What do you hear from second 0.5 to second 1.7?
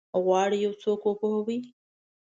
یو څوک وپوهوي؟